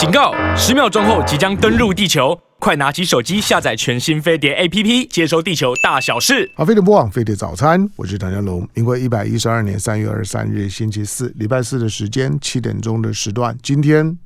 [0.00, 0.32] 警告！
[0.56, 6.50] 十秒钟后即将登陆地球，快拿起手机下载全新飞碟 APP，接收地球大小事。
[6.56, 8.66] 好，飞碟播网，飞碟早餐，我是唐家龙。
[8.72, 13.54] 民国一百一十二年三月二十三日，星期四，礼拜四的时间，七点钟的时段。
[13.62, 14.16] 今天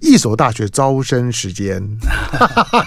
[0.00, 1.82] 一所大学招生时间。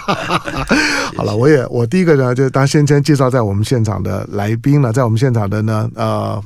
[1.14, 6.42] 好了，我也我第一个呢，就是当先先介绍在我们现场的来宾了，在我们现场的呢，呃，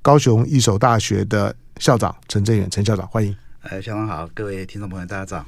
[0.00, 3.36] 高雄一所大学的校长陈振远陈校长，欢迎。
[3.70, 5.44] 呃，校长好，各位听众朋友，大家早。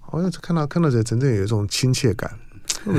[0.00, 2.30] 好像看到看到这真正有一种亲切感。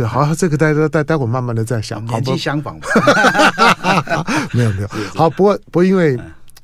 [0.08, 2.04] 好，这个待待待待会慢慢的再想。
[2.06, 2.80] 年纪相仿。
[4.54, 4.88] 没有没有。
[5.16, 6.14] 好，不过不过因为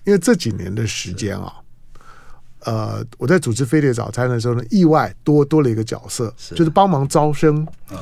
[0.05, 1.51] 因为这几年的时间啊，
[2.65, 7.65] 呃，我在组织飞碟早餐的时候呢，意外多多了一个角色，是就是帮忙招生。
[7.91, 7.97] 嗯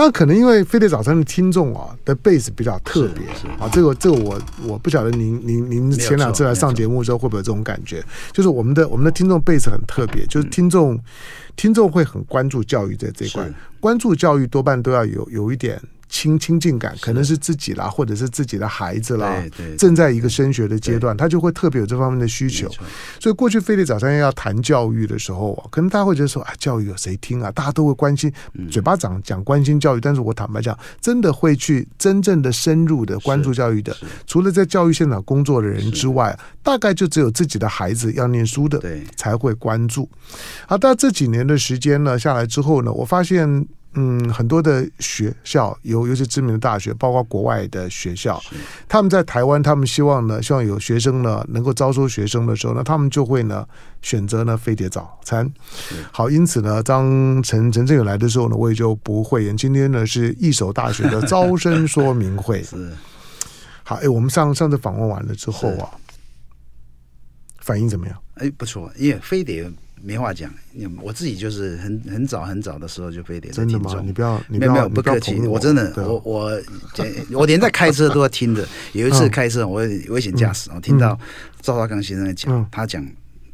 [0.00, 3.26] 但可能因为飞碟早餐的听众啊的 base 比较特别
[3.58, 8.00] 啊，这个这个我我不晓得您您您前两次来上节目的时候会不会有这种感觉？
[8.30, 10.96] 就是我们的我们的听众 base 很特别，就是听众
[11.56, 15.82] 听众会很关注教育在这一块，关注教育多半都要有有一点。
[16.08, 19.42] 亲亲近感可能是自己啦，或者是自己的孩子啦，
[19.78, 22.68] 正在一个升学的阶段，他就会特别有这方面的需求。
[23.20, 27.50] 所以过去非得早餐要谈教育的时候啊，可能大家会觉得说啊，教育有谁听啊？
[27.52, 28.32] 大家都会关心，
[28.70, 38.80] 嘴巴讲讲关心教育，但是我坦白讲，真的会去真正的深入的关注教育的，除了在教育现场工作的人之外，大概就只有自己的孩子要念书的，
[39.16, 40.08] 才会关注。
[40.66, 43.66] 好，但这几年的时间呢下来之后呢，我发现。
[43.94, 48.40] 嗯，很多的学校，尤尤其知名的大学，包括国外的学校，
[48.86, 53.66] 他们在台湾，他们希望呢，希望有学生呢能够招收学生的时候呢，他们就会呢
[54.02, 55.50] 选择呢飞碟早餐。
[56.12, 59.56] 好，因此呢，当陈陈振远来的时候呢，我也就不会言。
[59.56, 62.62] 今天呢是一所大学的招生说明会。
[62.68, 62.92] 是
[63.82, 65.90] 好，哎，我们上上次访问完了之后啊，
[67.58, 68.16] 反应怎么样？
[68.34, 69.68] 哎，不错，因为飞碟。
[70.02, 70.52] 没话讲，
[71.02, 73.82] 我自己就是很很早很早的时候就飞碟的听众。
[73.82, 74.04] 真的吗？
[74.06, 76.62] 你不要，你不要没有没有不客气，我真的，我我
[77.32, 78.66] 我连在开车都要听着。
[78.92, 81.18] 有一次开车，我危险驾驶，我听到
[81.60, 83.06] 赵少刚先生在讲，他讲。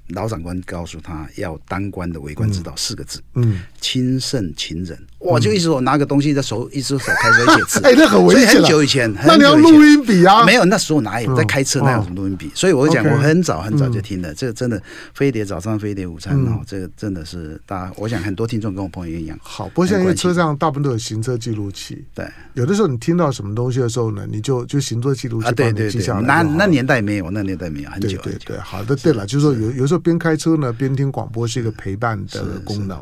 [0.09, 5.03] 老长官告诉他要当官的为官之道四个字，嗯，亲慎勤忍。
[5.25, 8.47] 哇，就一直手拿个东西在手，一只手开始写字， 哎，那很危险。
[8.55, 10.45] 很久以前，那你要录音笔啊？
[10.45, 12.51] 没有，那时候哪有在开车，哪有什么录音笔？
[12.55, 14.33] 所以我讲，我很早很早就听了。
[14.35, 14.81] 这个真的
[15.15, 19.39] 飞碟早上，飞碟午餐哦，这个真的是大家，我想很多听众跟我朋友一样。
[19.43, 28.59] 好，不过现在因为车上大部分都有行车记录器，对，有的时候你听到什么东西的时候呢，你就就行车记录器啊，对对对，那那年代没有，那年代没有，很久对对。
[28.59, 30.73] 好的，对了，就是说有有时候边开车呢。
[30.77, 33.01] 边听广播是一个陪伴的功能。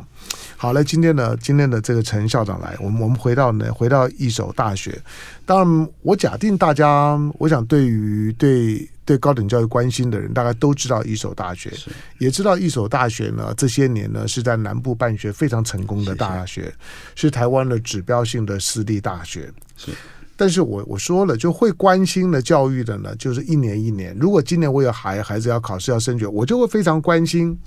[0.63, 4.97] 好了，今天呢，今天的这个陈校长来，我们我们回到呢，回到一所大学。
[5.45, 11.69] 当然，我假定大家，我想对于对对高等教育关心的人，大概都知道一所大学，
[12.17, 16.73] 也知道一所大学呢，这些年呢是在南部办学非常成功的大学，
[17.13, 19.51] 是台湾的指标性的私立大学。
[19.75, 19.91] 是。
[20.37, 24.15] 但是我我说了，就会关心的教育的呢，就是一年一年。
[24.17, 27.59] 如果今年我有孩孩子要考试要升学，我就会非常关心。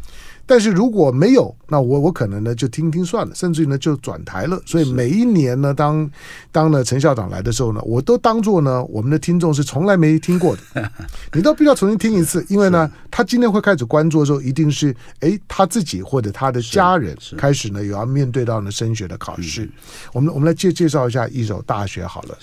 [0.46, 4.60] 但是如果没有，那我我可能呢就听听算了，甚至于呢就转台了。
[4.64, 6.08] 所以每一年呢，当
[6.52, 10.92] 当呢陈校长来的时候呢，我都当做呢我们的听众是从来没听过的，
[11.34, 19.68] 你都必须要重新听一次，因为呢他今天会开始关注的时候，一定是哎他自己或者他的家人开始呢有要面对到呢升学的考试。
[20.12, 22.38] 我们我们来介介绍一下一所大学好了，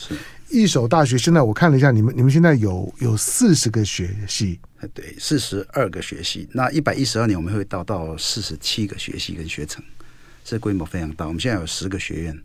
[0.53, 4.59] 一所大学现在我看了一下，你们你们现在有有四十个学系。
[4.93, 9.83] 对，四十二个学系，那一百一十二年我们会到到四十七个学系跟学程，
[10.43, 11.25] 这规模非常大。
[11.25, 12.39] 我们现在有十个学院，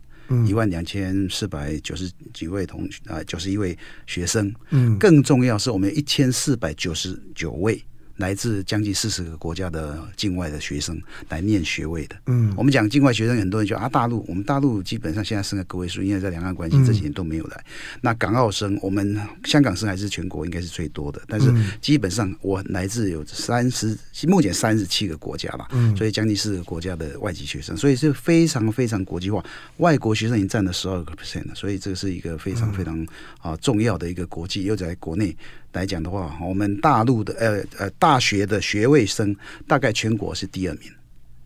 [0.47, 3.77] 一万两千四百九十几位同学啊，九十一位
[4.07, 4.51] 学生。
[4.71, 7.83] 嗯，更重要是我们一千四百九十九位。
[8.19, 12.15] 来自将近四十个国家的境外的学生来念学位的。
[12.27, 17.57] 嗯，我们讲境外学生，很多人就啊，大陆，我们大陆基本上现在升个个位数，因为在两岸关系这几年都没有来。
[17.57, 21.49] 嗯、那港澳生，我们香港生还是全国应该是最多的，但是
[21.81, 23.97] 基本上我来自有三十，
[24.27, 25.69] 目前三十七个国家吧。
[25.71, 29.41] 嗯，所以将近四个国家的外籍学生，所以是非常非常国际化。
[29.77, 33.07] 外国学生已经占了十二个 percent 了，所以这个是一个非常非常
[33.39, 35.33] 啊重要的一个国际，又在国内。
[35.73, 39.35] 来讲的话，我们大陆的呃呃大学的学位生
[39.67, 40.83] 大概全国是第二名，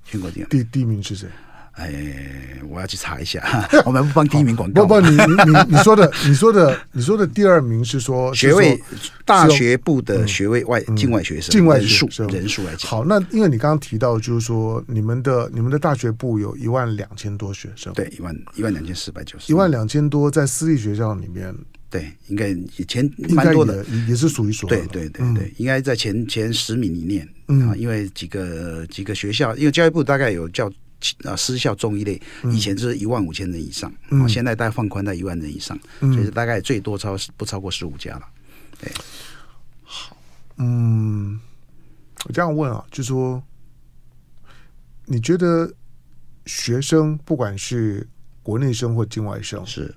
[0.06, 0.50] 全国第二名。
[0.50, 1.28] 第第一名是谁？
[1.74, 1.92] 哎，
[2.70, 3.42] 我要去查一下。
[3.84, 4.86] 我们不帮第一名广告。
[4.86, 8.80] 不不，你你你说的你说的你说的第二名是说学位
[9.26, 12.92] 大学部的学位外境外学生境外数人数来讲。
[12.92, 21.54] 好，那因为你刚刚提到就是说你们的你们的大学部有一万两千多学生，对，一万一万两千四百九十，一万两千多在私立学校里面。
[21.94, 24.70] 对，应该以前蛮多的，也也是数一数二。
[24.70, 27.30] 对对对对，嗯、应该在前前十名里面。
[27.50, 30.68] 嗯、啊，因为几个几个学校，因为教育部大概有叫
[31.24, 38.24] 啊私校中一类，以前就是一万五千人以上，嗯、啊，现在大概放宽在一万人以上，嗯、所以大概最多超不超过十五家了。
[38.80, 38.92] 对，
[39.84, 40.18] 好，
[40.58, 41.40] 嗯，
[42.26, 43.44] 我这样问啊，就说，
[45.06, 45.72] 你觉得
[46.48, 48.08] 学生不管是
[48.42, 49.94] 国内生或境外生，是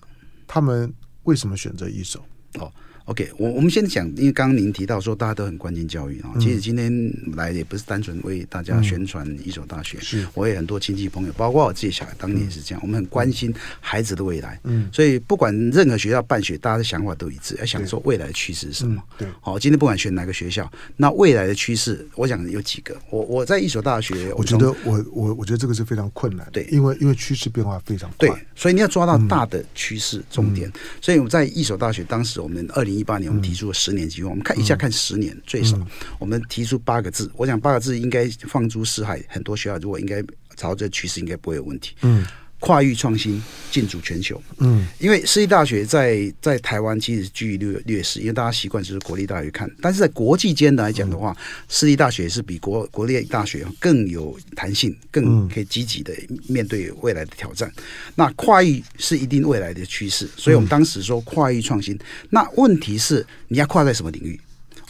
[0.46, 0.93] 他们
[1.26, 2.25] 为什么选择一手？
[2.55, 2.73] 哦。
[3.06, 6.93] OK，我我们先讲，因为刚刚您提到说大家都很关心教育啊，其实今天
[7.37, 10.26] 来也不是单纯为大家宣传一所大学，是。
[10.35, 30.69] 我也很多亲戚朋友，包括我自己小孩，当年也是这样，我们很关心孩子的未来，嗯，所以不管任何学校办学，大家的想法都一致，要想说未来的趋势是什么，对，好，今天不管选哪个学校，那未来的趋势，我想有几个，我我在一所大学，我觉得我我我觉得这个是非常困难，对，因为因为趋势变化非常快，对，所以你要抓到大的趋势重点，
[31.00, 33.75] 所以我们在一所大学，当时我们二零一八年我们提出了。
[33.75, 35.78] 十年计划，我们看一下，看十年最少，
[36.19, 37.31] 我们提出八个字。
[37.37, 40.22] 我想八个字应该放诸四海，很多学校如果应该
[40.56, 41.94] 朝着趋势，应该不会有问题。
[42.02, 42.25] 嗯。
[42.66, 43.40] 跨域创新，
[43.70, 44.42] 进驻全球。
[44.58, 51.32] 嗯，因为私立大学在在台湾其实居于劣劣势，因为大家习惯就是国立大学看，但是在国际间来讲的话，
[51.68, 56.12] 私立大学是比国国立大学更有弹性，更可以积极的
[56.48, 57.72] 面对未来的挑战。
[58.16, 61.96] 那跨域是一定未来的趋势，所以我们当时说跨域创新。
[62.30, 64.40] 那问题是你要跨在什么领域？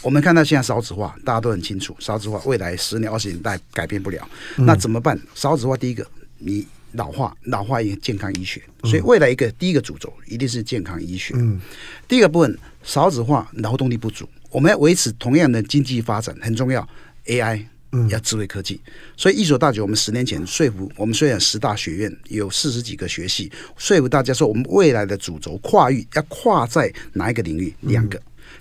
[0.01, 5.15] 我们看到现在少子化，大家都很清楚，少子化未来十年、二十年代改变不了，那怎么办？
[5.35, 6.03] 少子化第一个
[6.39, 6.65] 你。
[6.93, 11.33] 老化，老化也健康医学，所以未来一个、嗯、第一个主轴一定是健康医学。
[11.37, 11.59] 嗯，
[12.07, 16.87] 第一个部分少子化，劳动力不足，我们要维持同样的经济发展很重要。
[17.25, 18.79] AI，嗯，要智慧科技，
[19.17, 27.73] 所以一所大学，我们十年前说服我们，虽然十大学院有四十几个学系，说服大家说，我们未来的主轴跨域要跨在哪一个领域？
[27.81, 28.19] 两个，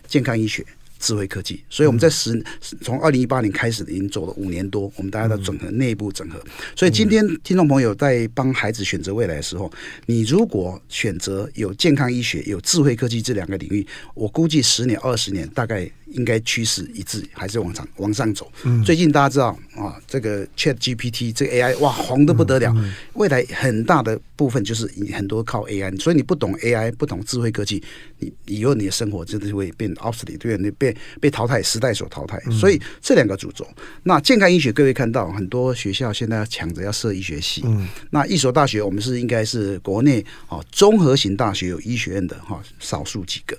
[0.09, 0.67] 健康医学。
[0.99, 2.43] 智慧科技，所以我们在十
[2.83, 6.41] 从二零一八年开始已经走了五年多，我们大家在整合内部整合。
[6.75, 9.71] 所以今天听众朋友在帮孩子选择未来的时候，
[10.07, 18.51] 你如果选择有健康医学、有智慧科技这两个领域，我估计十年、二十年大概应该趋势一致，还是往上往上走。
[18.85, 22.75] 最近大家知道啊，这个 Chat GPT 这个 AI 哇红的不得了，
[23.15, 27.83] 未来很大的部分就是很多靠 AI，所以你不懂 AI，不懂智慧科技，
[28.19, 30.97] 你以后你的生活真的是会变 obsolete，对，你变。
[31.21, 33.67] 被淘汰，时代所淘汰，所以这两个主轴。
[34.05, 37.63] 那健康医学，各位看到很多学校现在要抢着要设医学系。
[37.65, 43.57] 嗯，那一所大学，我们是应该是国内啊综合型大学有医学院的哈少数几个。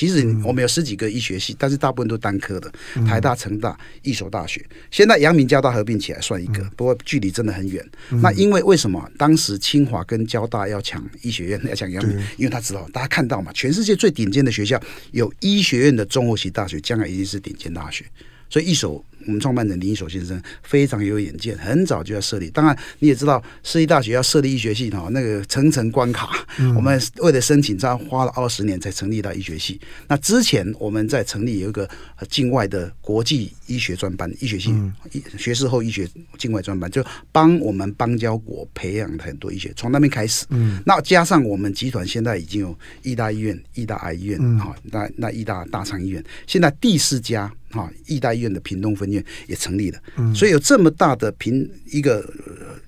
[0.00, 2.72] 其实我们有十几个医学系，但是大部分都单科的，
[3.06, 4.64] 台大、成大、一所大学。
[4.90, 7.86] 现在阳明交大合并起来算一个，不过距离真的很远。
[8.22, 12.16] 那因为为什么当时清华跟交大要抢医学院， 要抢阳明？
[12.38, 14.80] 因为他知道，大家看到嘛，全世界最顶尖的学校
[15.12, 18.06] 有医学院的综合型大学，将来一定是顶尖大学。
[18.48, 19.04] 所以一所。
[19.26, 22.50] 我们创办人林一手先生非常有远见，很早就要设立。
[22.50, 26.46] 当然，你也知道，私立大学要设立医学系哈，那个层层关卡。
[26.58, 29.80] 嗯、我们为了申请，这样花了二十年才成立到医学系。
[30.08, 31.88] 那之前我们在成立有一个
[32.28, 34.92] 境外的国际医学专班，医学系、嗯、
[35.38, 36.08] 学士后医学
[36.38, 40.46] 境外专班，就帮我们邦交国培养了很多医学，从那边开始。
[40.50, 47.52] 嗯，那加上我们集团现在已经有医大医院、医大爱医院，哈、嗯，那那医大大肠医院，现在第四家。
[47.70, 52.22] 哈，医大医院的屏东分院也成立了，嗯、所以有这么大的屏一个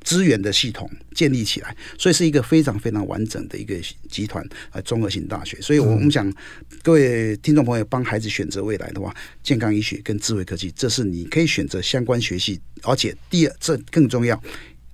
[0.03, 3.75] 资源的系统建立起来，所以是一个非常非常完整的一个
[4.09, 5.61] 集团啊综合性大学。
[5.61, 6.35] 所以我们想，嗯、
[6.83, 14.41] 各位听众朋友帮孩子选择未来的话，健康医学跟智慧科技，这是你可以选择相关学系，而且第二这更重要，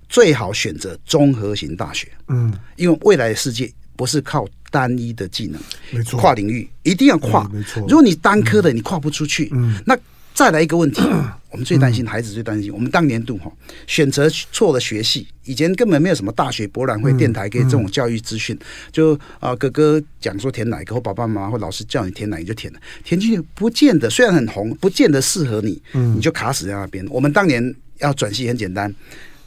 [0.09, 2.09] 最好选择综合型大学。
[2.29, 4.49] 嗯，因为未来的世界不是靠。
[4.71, 5.59] 单一的技能，
[5.91, 7.81] 没错，跨领域一定要跨，没错。
[7.89, 9.49] 如果你单科的，你跨不出去。
[9.51, 9.97] 嗯，那
[10.35, 11.01] 再来一个问题，
[11.51, 13.51] 我们最担心孩子最担心，我们当年度哈
[13.87, 18.55] 选择错了学系，以前根本没有什么大学博览会、电台给这种教育资讯，
[18.93, 27.03] 就啊哥哥讲说填哪个，或爸爸妈妈或老师叫你填哪个就填了，填进去不见得，虽然很红，不见得适合你，嗯，你就卡死在那边。
[27.09, 28.95] 我们当年要转系很简单。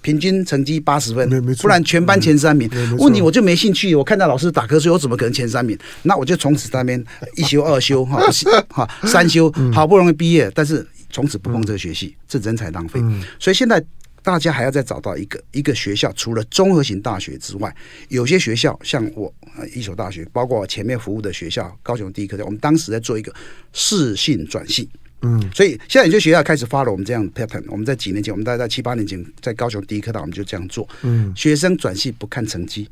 [0.01, 2.69] 平均成绩八十分，不然全班前三名。
[2.97, 5.77] 问题我就没兴趣，我看到老师打瞌睡，我怎么可能前三名？
[6.03, 7.05] 那我就从此在那边
[7.35, 8.19] 一休二休哈，
[8.69, 12.99] 哈三休，好不容易毕业，但是从此不碰这个学系，这人才浪费。
[13.39, 13.83] 所以现在
[14.23, 17.75] 大家还要再找到一个一个学校，除了综合型大学之外，
[18.09, 19.33] 有些学校像我
[19.73, 23.33] 一所大学，包括前面服务的学校高雄第一科大，我们当时在做一个
[23.73, 24.89] 适性转系。
[25.21, 27.63] 嗯，所以现在有些学校开始 follow 我们这样的 pattern。
[27.67, 30.87] 我们在几年前，我们大概在七八年前，在高雄第一科大，我们就这样做。
[31.03, 32.89] 嗯，学生转系不看成绩，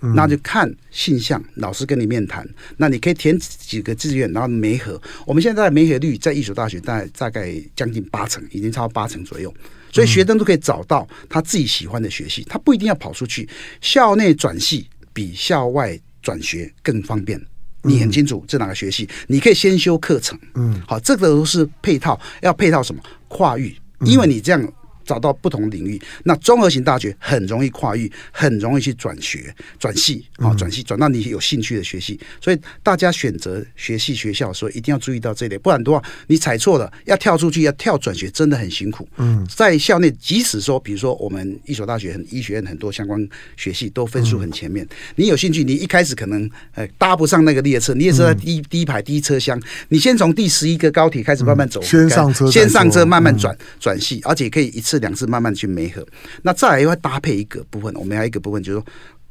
[0.00, 2.44] 嗯、那就看性向，老师跟你面谈。
[2.78, 5.00] 那你可以填几个志愿，然后媒合。
[5.24, 9.54] 我们现在的媒合率在一所大学大概大概将近八成，已经超八成左右。
[9.92, 13.48] 所以学生都可以找到他自己喜欢的学系，他不一定要跑出去。
[13.80, 17.40] 校内转系比校外转学更方便。
[17.82, 20.38] 你很清楚这哪个学系，你可以先修课程。
[20.54, 24.72] 嗯，好，这个都是配套，要配套什么跨域，因为你这样。
[25.08, 32.20] 找到不同领域，那综合型大学很容易跨域，很容易去转学、转系啊，转系转到你有兴趣的学系。
[32.42, 39.08] 所以大家选择学系学校的时候，一定要注意到这一点，不然的话，你踩错了，要跳出去，要跳转学，真的很辛苦。
[39.16, 44.86] 嗯，在校内，即使说，比如说我们一所大学很医学院很多相关学系都分数很前面，
[45.16, 54.97] 你有兴趣，你一开始可能呃搭不上那个列车，你也是在第一第一排第一车厢，你先从第十一个高铁开始慢慢走，先上车，先上车慢慢转转系，而且可以一次。
[54.98, 56.06] 两次慢慢去媒合，
[56.42, 58.86] 那再来又要搭配一个部分，我们还有一个部分就是说，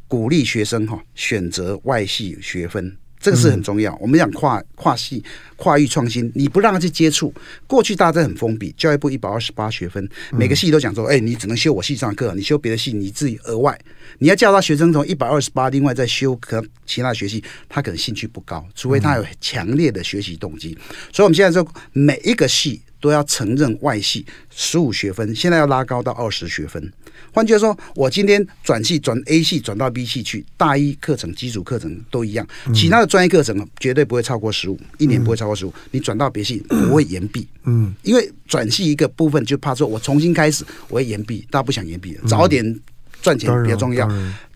[0.08, 2.98] 鼓励学生哈选择外系学分。
[3.28, 3.92] 这个是很重要。
[3.96, 5.22] 嗯、我们讲跨跨系、
[5.58, 7.34] 跨域创新，你不让他去接触，
[7.68, 8.74] 过去大家很封闭。
[8.78, 13.78] 教育部一百二十八学分，每个系都讲说，哎，你只能修我系上课，你修别的系你自己额外。
[14.20, 20.70] 你要叫他学生从一百二十八另外再修可其他学系，他可能兴趣不高，除非他有强烈的学习动机。
[21.12, 26.94] 所以我们现在说，每一个系都要承认外系十五学分，现在要拉高到二十学分。
[27.32, 35.74] 换句话说，我今天转系转 A 系转到 B 系去，大一课程、基础课程都一样，其他的专业课程绝对不会超过十五，一年不会超过十五。
[35.92, 42.80] 你转到别系不会延毕，嗯，因为转系一个部分就怕说我重新开始我会延毕，大家不想延毕，早点
[43.22, 44.10] 赚钱比较重要。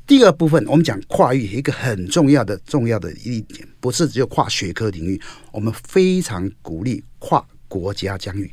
[0.08, 8.52] 第二部分我们讲跨域，一个很重要的重要的一点，不是只有跨学科领域，我们非常鼓励跨国家疆域。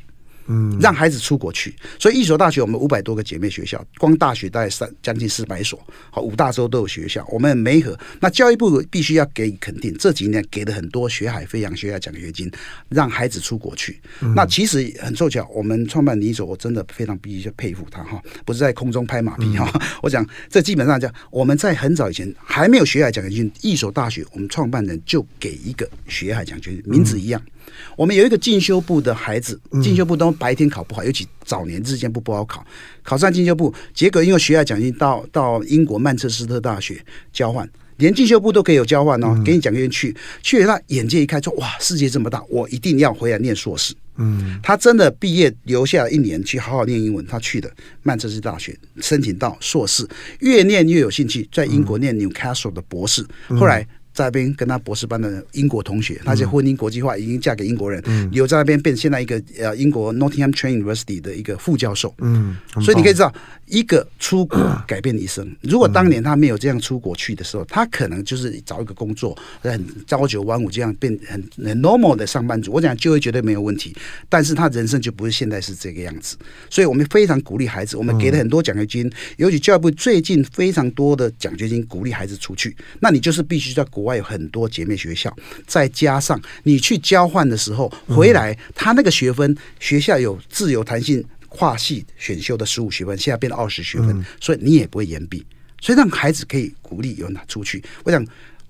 [0.51, 5.79] 嗯，让孩子出国去，所以一所大学我们五百多个姐妹学校，光大学大概三将近四百所，
[6.09, 7.97] 好，五大洲都有学校，我们梅河。
[8.19, 12.51] 那教育部必须要给予肯定，这几年给了很多学海飞扬、学校奖学金，
[12.89, 14.01] 让孩子出国去。
[14.21, 19.69] 嗯、那其实很凑巧，我们创办一所，我真的非常必须佩服他哈，不是在空中拍马屁哈。
[19.75, 27.39] 嗯、 我讲这基本上讲，我们在很早以前还没有学海奖学金，一所大学我们创办人就给一个学海奖学金，名字一样。
[27.45, 27.51] 嗯
[27.95, 32.65] 我们有一个进修部的孩子，进修部都白天考不好，尤其早年日间部不好考，
[33.03, 43.93] 考上进修部，结果因为学校奖金到到英国曼彻斯特大学交换，连进修部都可以有交换哦，给你奖学金去，去了他眼界一开，说哇，世界这么大，我一定要回来念硕士。
[44.17, 47.71] 嗯，他真的毕业留下了一年去好好念英文，他去的
[48.03, 50.07] 曼彻斯特大学申请到硕士，
[50.39, 53.87] 越念越有兴趣，在英国念 Newcastle 的博士，后来。
[54.19, 62.13] 在那边跟他博士班的英国同学，他是婚姻国际化，已经嫁给英国人，嗯留在那边变现在一个呃英国 Nottingham Trent University 的一个副教授。
[62.17, 63.33] 嗯，所以你可以知道，
[63.67, 65.49] 一个出国改变一生。
[65.63, 72.73] 如果当年他没有这样出国去的时候，他可能就是找一个工作，很朝九晚五这样变很很 normal 的上班族。
[72.73, 73.95] 我讲就业绝对没有问题，
[74.27, 76.35] 但是他人生就不是现在是这个样子。
[76.69, 82.75] 所以我们非常鼓励孩子，我们给了很多奖学金，尤其教育部最近非常多的奖学金鼓励孩子出去。
[82.99, 85.31] 那你就是必须在国外有很多姐妹学校，
[85.67, 95.45] 再加上你去交换的时候回来，他那个学分学校有自由弹性跨系选修的十五学分，现在变成二十学分，所以你也不会延毕，
[95.79, 97.83] 所以让孩子可以鼓励有拿出去。
[98.03, 98.25] 我想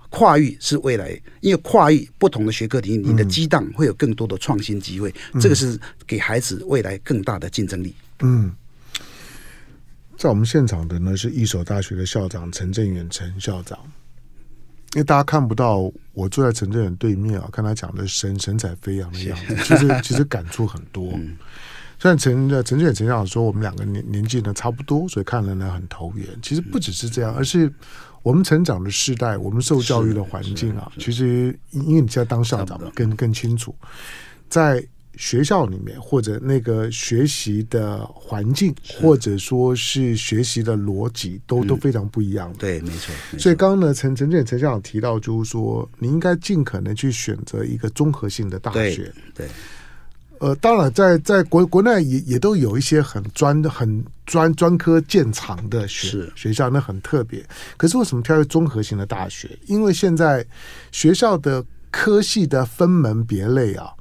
[0.10, 7.93] 跨域是未来，因为跨域不同的学科领域，你的激荡会有更多的创新机会，这个是给孩子未来更大的竞争力。
[8.22, 8.51] 嗯，
[10.17, 13.77] 在我们现场的呢是一所大学的校长陈振远陈校长。
[14.93, 21.13] 因为大家看不到我坐在陈政远对面啊，看他讲的神神采飞扬的样子，其实其实感触很多。
[22.00, 26.27] 虽然陈陈政远陈校长说我们两个年年纪呢差不多，所以看了呢很投缘。
[26.41, 27.72] 其实不只是这样，而是
[28.24, 33.75] 我们成长的世代，我们受教育的环境啊，其实因为你在当校长更更清楚，
[34.50, 34.84] 在。
[35.20, 42.60] 学校里面或者那个学习的环境，或者说是学习的逻辑，都都非常不一样的。
[42.60, 43.14] 对，没错。
[43.38, 49.14] 所以刚刚呢，陈陈建陈校长提到，就是说你应该尽可能去选择一个综合性的大学。
[49.36, 49.46] 对。
[50.38, 57.46] 呃，当然在，在在国国内也也都有一些很专的、很专专科建长的学学校，那很特别。
[57.76, 59.50] 可是为什么挑一个综合性的大学？
[59.66, 60.46] 因为现在
[60.94, 61.62] 学校的
[61.92, 63.92] 科系的分门别类啊。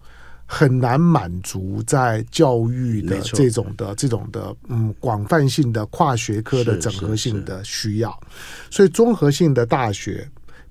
[0.50, 8.18] 很难满足在教育的这种的这种的嗯广泛性的跨学科的整合性的需要，
[8.70, 10.26] 所以综合性的大学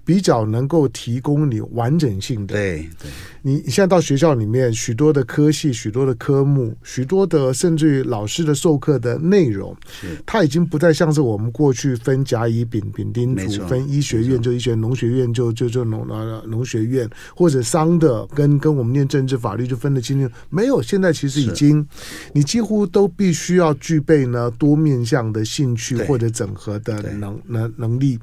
[0.07, 2.55] 比较能够提供你完整性的。
[2.55, 3.11] 对对，
[3.41, 20.33] 你你现在到学校里面，许多的科系、许多的科目、许多的甚至于老师的授课的内容，是它已经不再像是我们过去分甲乙丙丙丁组，分医学院就医学院，农学院就就就农呃农学院，或者商的跟跟我们念政治法律就分得清楚。
[20.49, 21.85] 没有，现在其实已经
[22.31, 28.17] 你几乎都必须要具备呢多面向的兴趣或者整合的能能能力。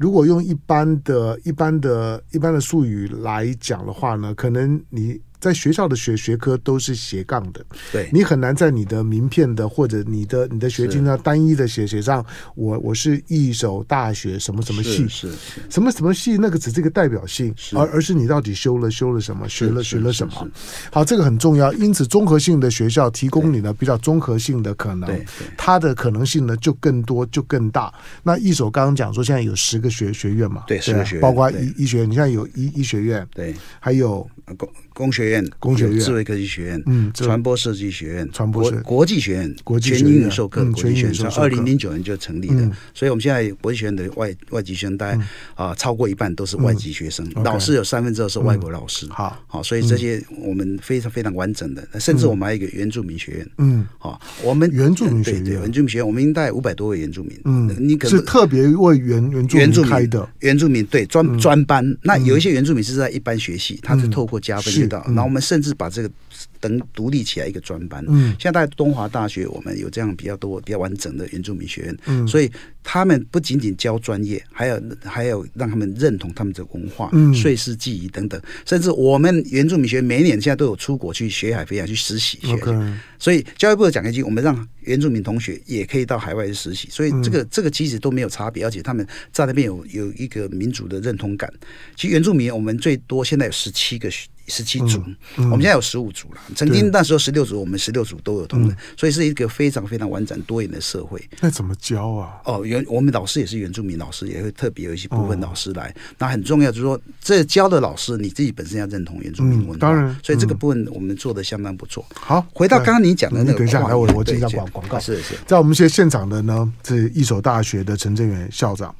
[0.00, 5.20] 如果用一般的、一般的、一般的术语来讲的话呢，可能你。
[5.40, 15.08] 在学校的学学科都是斜杠的，对，你很难在你的名片的或者你的你的学经上单一的写写上我我是一所大学什么什么系。
[15.08, 20.46] 是，是，什么什么系，那个只是一个代表性，而而是你到底修了修了什么，学了学了什么。
[20.92, 21.72] 好，这个很重要。
[21.72, 25.24] 因此，综合性的学校提供你呢比较综合性的可能，
[25.56, 27.92] 它的可能性呢就更多就更大。
[28.22, 34.68] 那一所刚刚讲说现在有十个学学院嘛，对，十个学院，包括医医学院，你现在有医医学院，对，还有工
[35.00, 45.18] 工学院、工学院、智慧科技学院、嗯，传播设计学院、传播国国际学院、国际全英语授课、国际学院，从二零零九年就成立的，所以我们现在国际学院的外外籍学生大概
[45.54, 49.06] 啊超过一半都是外籍学生，老师有三分之二是外国老师。
[49.08, 53.48] 好，好，所以这些我们非常非常完整的，甚至我们还有一个原住民学院。
[53.56, 57.40] 嗯，好，我们原住民学院，原住民学院，我们应该有五百多位原住民。
[57.44, 60.28] 嗯，你可是特别为原原原住民开的。
[60.40, 61.80] 原住民对专专班。
[62.02, 64.72] 那有一些原住民是在一般学系，他是透过加分
[65.06, 66.10] 然后我们甚至把这个
[66.58, 68.04] 等独立起来一个专班。
[68.08, 71.96] 嗯，现在在东华大学，我们有这样比较多、比较完整的原住民学院。
[72.06, 72.50] 嗯，所以
[72.82, 78.40] 他们不仅仅教专业，还有还有让他们认同他们的文化、岁时记忆等等。
[78.64, 82.94] 甚至我们原住民学院每年现在都有出国去学海飞扬去实习学习。
[83.18, 86.88] 所以教育部的奖学金，我们让原住民同学也可以到海外去实习。
[86.90, 91.52] 所以这个这个其实都没有差别，而且他们在那边有有一个民族的认同感。
[91.96, 94.10] 其实原住民我们最多现在有十七个
[94.50, 95.02] 十七组，
[95.36, 96.40] 我们现在有十五组了。
[96.54, 101.22] 曾经那时候十六组，我们十六组都有同仁，嗯、所以是一个非常非常完整多元的社会。
[101.40, 102.40] 那怎么教啊？
[102.44, 105.88] 哦，原我们老师也是原住民老师，也会特别有一些部分老师来。
[105.88, 109.76] 哦、那很重要就是说，这教的老师你自己本身要认同原住民文化。
[109.76, 112.04] 嗯、当然，所以这个部分我们做的相当不错。
[112.14, 114.98] 好，回到刚刚你讲的那个，等一下，来我我接一下广广告。
[114.98, 118.94] 是是，在我们现在现场的呢，是一所大学的陈正元校长。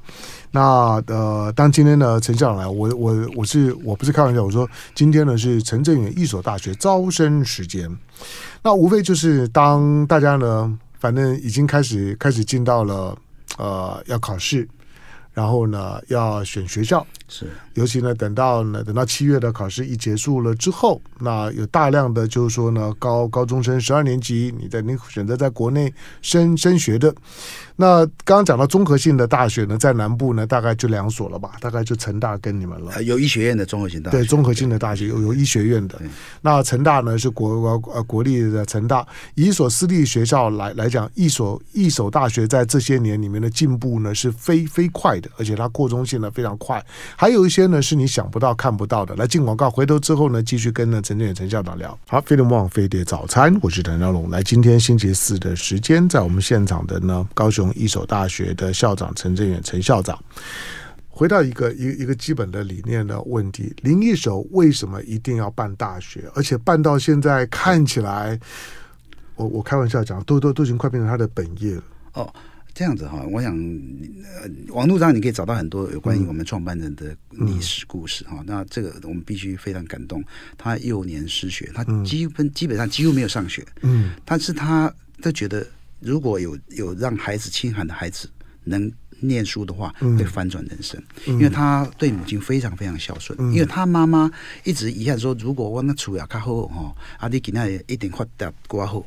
[0.52, 7.88] 那呃，当今天呢，陈校长来，我我我是我不是开玩笑，我说今天呢是陈振远一所大学招生时间，
[8.62, 13.16] 那无非就是当大家呢，反正已经开始开始进到了
[13.58, 14.68] 呃要考试，
[15.32, 27.14] 然后呢要选学校，是，尤其呢等到呢等到七月的考试一结束了之后，那有大量的就是说呢高高中生十二年级，你在你选择在国内升升学的。
[27.76, 33.02] 那刚刚讲到综合性的大学呢，在南部呢，大概就两所了吧，大概就成大跟你们了。
[33.04, 35.98] 有医学院的综合性大学，对，综合性的大学有有医学院的。
[36.42, 46.84] 那成大呢是国呃国立的成大，以一所私立学校来来讲，一所一所大学在这些年里面的进步呢是非飞快的，而且它扩充性呢非常快。
[47.20, 49.14] 还有一些呢是你想不到看不到的。
[49.14, 51.98] 来进广告，回头之后呢继续跟呢陈政远陈校长聊。
[52.08, 54.30] 好，飞碟梦飞碟早餐，我是谭昭龙。
[54.30, 57.70] 来，今天星期四的时间，在我们现场的呢高雄。
[57.76, 60.18] 一所大学的校长陈政远陈校长，
[61.10, 66.24] 回到一个一一个基本的理念的问题：林一手为什么一定要办大学？
[66.34, 68.40] 而且办到现在看起来，
[69.36, 71.82] 我我开玩笑讲，都都都已经快变成他的本业了。
[72.14, 72.34] 哦，
[72.80, 73.54] 这样子哈，我想，
[74.40, 78.38] 呃，网络上你可以找到很多有关于我们创办人的历史故事哈。
[78.38, 80.24] 嗯、那这个我们必须非常感动。
[80.56, 83.62] 他幼年失学，他基本基本上几乎没有上学。
[83.82, 84.90] 嗯，但是他
[85.20, 85.66] 他觉得。
[86.02, 88.26] 如果有有让孩子清寒的孩子
[88.64, 88.90] 能
[89.20, 90.98] 念书的话，会翻转人生。
[91.26, 94.30] 因为他对母亲非常非常孝顺，因为他妈妈
[94.64, 99.04] 一直遗憾说，如果我那处要较好哈，阿弟给他一定发达过好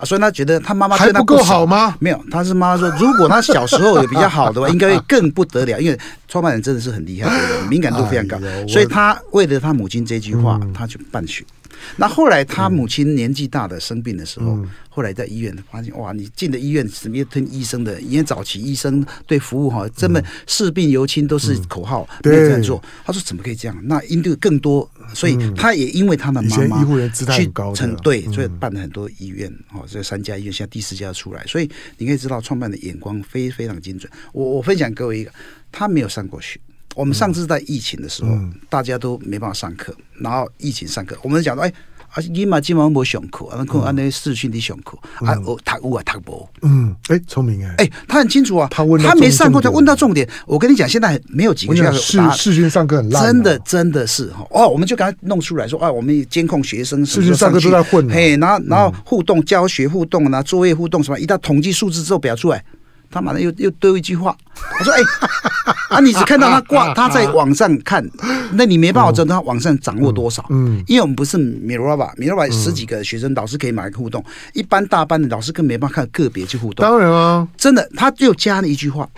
[0.00, 1.94] 啊，所以他觉得他妈妈对他不够好吗？
[2.00, 5.78] 没有，他是妈妈说，如果他小时候有比较好的话， 应该会更不得了。
[5.78, 11.44] 因为创办人真的是很厉害的人，敏感度非常高，所以他为了他母亲这句话，他去办学。
[11.96, 22.82] 那后来他母亲年纪大的生病的时候，后来在医院发现哇，你进了医院怎么要听医生的，因为早期医生对服务哈，这么视病由亲都是口号，没有这样做。
[23.04, 23.76] 他说怎么可以这样？
[23.84, 26.84] 那应对更多，所以他也因为他的妈妈
[27.36, 34.10] 去成对，所以办了很多医院哦，这三家医院现在第四家出来，所以你可以知道创办的眼光非非常精准。
[34.32, 35.32] 我我分享各位一个，
[35.70, 36.60] 他没有上过学。
[36.94, 38.30] 我们上次在疫情的时候，
[38.68, 41.72] 大家都没办法上课，然后疫情上课，我们讲到，哎。
[42.12, 50.28] 啊，今晚没上课，啊，可能按那视讯的上课，啊，我读有啊读无，嗯，哎，聪明哎，哎，他很清楚啊，他问他没上过，他问到重点。
[50.44, 62.60] 我跟你讲，现在没有几个学校视视讯上课很烂，真的真的是哈哦，我们就给他弄出来说，啊，我们监控学生，视讯上课都在混，嘿，然后然后互动教学互动，然后作业互动什么，一到统计数字之后表出来。
[63.10, 64.36] 他马上又又丢一句话，
[64.78, 68.08] 他说：“哎、欸，啊，你只看到他挂， 他在网上看，
[68.52, 70.44] 那你没办法知道他网上掌握多少。
[70.50, 70.84] 嗯，嗯。
[70.86, 76.86] 因为我们不是 Minerva，Minerva 十几个学生，老师可以买个互动，一般大班的老师更没办法看个别去互动。
[76.86, 79.08] 当然啊，真的，他又加了一句话：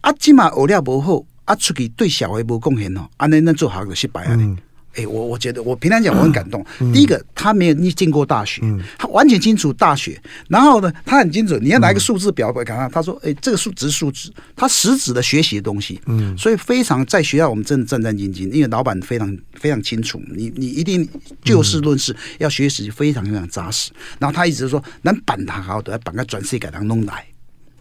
[0.00, 4.36] 啊，起码学了不好，啊，出去对小孩无贡献哦，啊，那那做好就失败啊。
[4.38, 4.56] 嗯”
[4.94, 6.64] 哎、欸，我我觉得我平常讲我很感动。
[6.80, 10.20] 嗯、第一个，他没有你进过大学，嗯、他完全清楚大学。
[10.48, 11.56] 然后呢，他很清楚。
[11.58, 21.08] 你要拿一个数字表给他，他说：“哎、欸，这个数值数值，他实质的学习的东西。”嗯，所以非常在学校我们真的战战兢兢，因为老板非常非常清楚，你你一定
[21.42, 23.90] 就事论事，要学习非常非常扎实。
[24.18, 27.24] 然后他一直说：“能板他好，的，板个转世给他弄来。”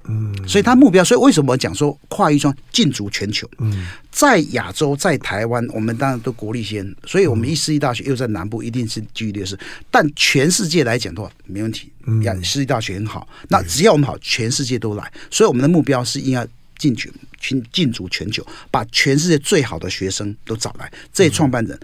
[0.08, 3.50] 嗯，所以他目标，所以为什么讲说跨域双进足全球？
[3.60, 9.58] 嗯，在亚洲，在台湾，我们当然都国力先，所以我们一私立大学又在南部，一定是居于劣势。
[9.90, 11.92] 但全世界来讲的话，没问题。
[12.06, 15.12] 嗯，私立大学很好，那只要我们好，全世界都来。
[15.32, 16.46] 所以我们的目标是应该
[16.78, 17.12] 进去。
[17.44, 20.92] 进进驻全球，把全世界最好的学生都找来。
[21.12, 21.78] 这些创办人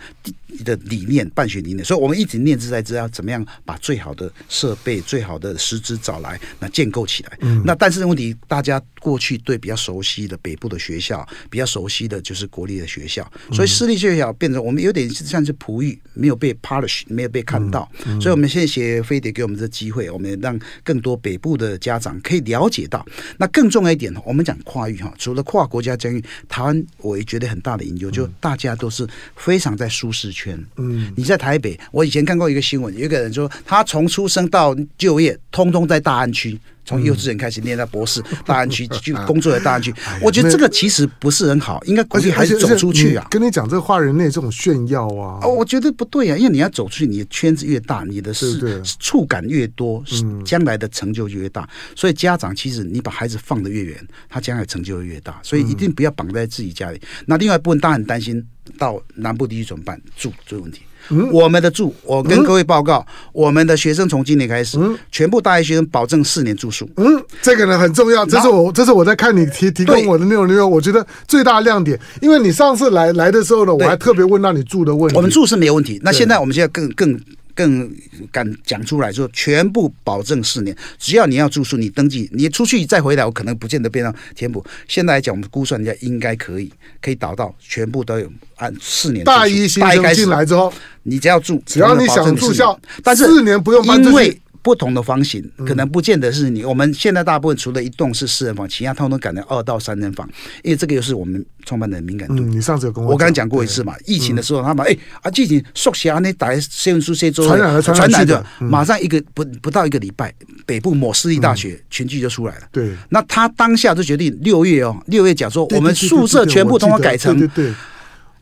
[0.63, 7.37] 的理念、办学理念，所以我们一直念之在兹，要怎么样把最好的设备、最好的师资找来，那建构起来。
[7.41, 17.89] 嗯、那但是问题，大家过去对比较熟悉的北部的学校，比较熟悉的就是国立的学校，所以私立学校变成我们有点像是璞玉，没有被 polish，没有被看到。
[18.05, 23.05] 嗯嗯、所以我们现在谢飞碟给我们这机会，我们让更多北部的家长可以了解到。
[23.37, 30.63] 那更重要一点，我们讲跨域哈，除了跨国家监狱，台湾我也觉得很大的研究，就大家都是非常在舒适圈。
[30.77, 36.59] 嗯，你在台北，我以前看过一个新闻，有一个人说，他从出生到就业，通通在大安区。
[36.89, 39.93] 从幼稚园开始念到博士，大安区 就工作在大安区。
[40.23, 43.28] 我觉得这个其实不是很好，应该鼓励孩子走出去啊。
[43.30, 50.04] 跟你讲这个话，人类这种炫耀啊，哦，我觉得不对啊，因为你要走出去，你的圈子越大，你的是触感越多，
[50.43, 51.69] 将来的成就就越大。
[51.95, 55.39] 所以家长其实你把孩子放得越远，他将来成就会越大。
[55.43, 56.99] 所以一定不要绑在自己家里。
[57.28, 58.43] 那另外一部分，大家很担心
[58.80, 60.02] 到南部地区怎么办？
[60.17, 60.82] 住这个问题。
[61.09, 66.88] 嗯、我们的住，我跟各位报告，嗯、我们的学生从今年开始，嗯、全部大一学生保证四年住宿。
[66.97, 71.99] 嗯，这个呢很重要，这是我这是我在看你提提供我的内容里面，我觉得最大的亮点。
[72.21, 75.15] 因为你上次来来的时候呢，我还特别问到你住的问题。
[75.15, 77.19] 我们住是没有问题，那现在我们现在更更。
[77.59, 77.93] 更
[78.31, 84.65] 敢讲出来说，全部保证四年，只要你要住宿，你登记，你出去再回来，我可能不见得变成填补。
[84.87, 89.25] 现在来讲，我们估算一下，应该可以，可以导到全部都有按四年。
[89.25, 90.71] 大一新生进来之后，
[91.03, 94.41] 你只要住，只要你想住校，但是四年不用搬出去。
[94.61, 96.63] 不同的房型可能不见得是你。
[96.63, 100.27] 我们现在大部分除了一栋是四人房，其他通通改成二到三人房，
[100.63, 102.35] 因为这个又是我们创办人的敏感度。
[102.35, 110.33] 你上次有跟我我刚才讲过一次嘛，疫情的时候他们哎啊，疫情缩小那打新闻书写作传染了传染的，马上一个不不到一个礼拜，
[110.65, 112.61] 北部某私立大学群聚就出来了。
[112.71, 117.73] 对，那他当下就决定六月哦，六月讲说我们宿舍全部通通改成对，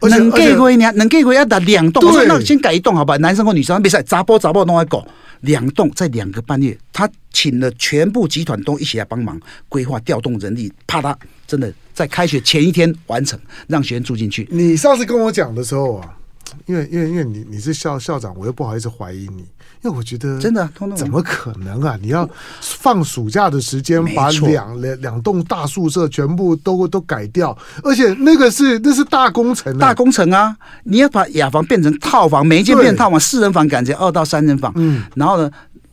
[0.02, 5.06] 能给回你能给过要打两栋，我说那先改一栋好吧，男生或女生别赛，杂波杂波弄来搞。
[5.42, 14.48] 两栋在两个半月，他请了全部集团都一起来帮忙规划，调动人力，怕他，真的在开学前一天完成，让学生住进去。
[14.52, 16.18] 你上次跟我讲的时候啊，
[16.66, 19.46] 因为因为因为你你是校校长，我又不好意思怀疑你。
[19.84, 21.98] 因为我觉得真的，怎么可能啊？
[22.02, 22.28] 你要
[22.62, 30.56] 放暑假的时间把两两两栋大宿舍全部都都改掉，而且那个是那是大工程，大工程啊！
[30.84, 34.72] 你要把雅房变成套房，每一间变成套房，四人房改成二到三人房。
[34.76, 35.50] 嗯，然后呢，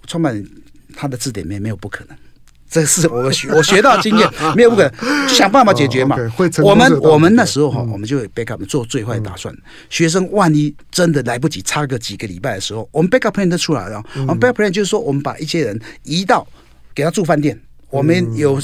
[0.06, 0.48] 创办人
[0.96, 2.16] 他的字典里面没有不可能。
[2.74, 6.16] 这是我学我学到经验， 没有不可能，就想办法解决嘛。
[6.60, 9.54] 我们我们那时候哈，我们就 backup 做最坏打算。
[9.88, 14.02] 学生万一真的来不及，差个几个礼拜的时候，我们 backup plan 都出来了。
[14.26, 16.44] 我们 backup plan 就是说，我们把一些人移到
[16.92, 17.56] 给他住饭店。
[17.90, 18.58] 我们有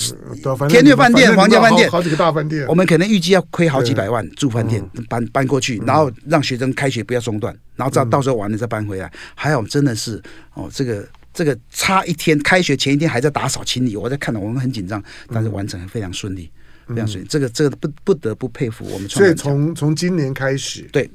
[0.69, 2.67] 天悦饭店、皇家饭店，好几个大饭店。
[2.67, 9.09] 我们可能预计要亏好几百万住饭店，搬搬过去，然后让学生开学不要中断，然后到到时候完了再搬回来。
[9.37, 10.21] 还有真的是
[10.55, 11.07] 哦，这个。
[11.33, 16.51] 这个差一天，开学前一天还在打扫清理，我在看到，我们很紧张，但是完成非常顺利，
[16.89, 17.27] 非常顺利。
[17.29, 19.09] 这个这个不不得不佩服我们。
[19.09, 21.11] 所以从从今年开始，对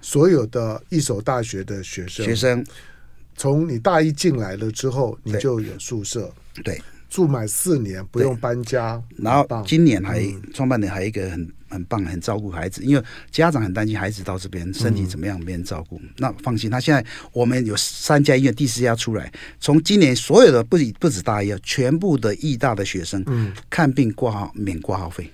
[0.00, 2.64] 所有的一所大学的学生，学生，
[3.36, 6.80] 从你大一进来了之后，你就有宿舍，对。
[7.08, 25.30] 住满四年不用搬家，然后今年还创办人还一个很很棒很照顾孩子，因为家长很担心孩子到这边身体怎么样没人照顾，嗯、那放心，他现在我们有三家医院，第四家出来，从今年所有的不止不止大医，全部的医大的学生，嗯，看病挂号免挂号费。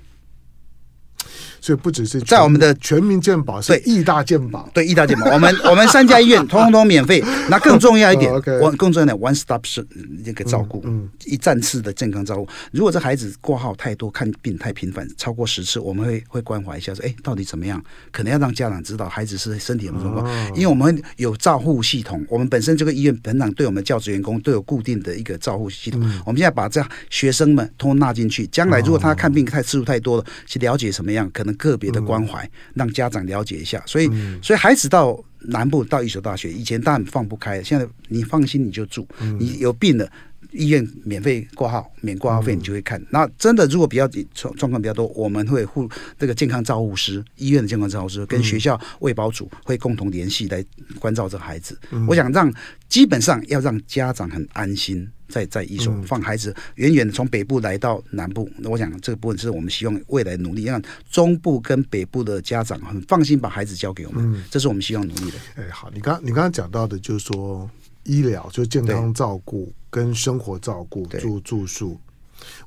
[1.64, 7.24] 所以不只是在我们的全民健保，是义大健保，对义大健保，我们我们三家医院 通通免费。
[7.48, 9.82] 那更重要一点，我更重要的 one stop 是
[10.22, 12.46] 这个照顾，嗯，一站式的健康照顾。
[12.70, 17.82] 如果这孩子挂号太多，看病太频繁，超过十次，我们会会关怀一下，说，哎，到底怎么样？
[18.12, 25.98] 可能要让家长知道孩子是身体有什么状况，因为我们有照护系统，我们本身这个医院本长对我们教职员工都有固定的一个照护系统。
[26.26, 31.53] 我们现在把这学生们通通纳进去，将来如果他看病太次数太多了，去了解什么样可能。
[31.54, 33.82] 个别的关怀，让家长了解一下。
[33.86, 34.10] 所以，
[34.42, 39.06] 所以孩子到南部到一所大学，以前当然放不开，现在你放心，你就住。
[39.38, 40.10] 你有病了，
[40.54, 43.02] 医院免费挂号，免挂号费，你就会看。
[43.10, 45.88] 那真的如果比较状状况比较多，我们会护
[46.18, 50.64] 这个健康照护师，医院的健康照护师跟学校卫保组会共同联系来
[50.98, 51.78] 关照这孩子。
[52.08, 52.52] 我想让
[52.88, 55.06] 基本上要让家长很安心。
[55.26, 65.38] 在在一所放孩子远远的从北部来到南部，那我想这个部分是我们希望未来努力让中部跟北部的家长很放心把孩子交给我们，这是我们希望努力的。
[65.56, 67.68] 哎，好，你刚你刚刚讲到的就是说
[68.04, 71.98] 医疗，就健康照顾跟生活照顾住住宿，